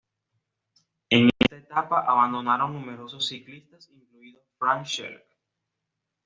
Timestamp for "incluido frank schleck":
3.91-5.25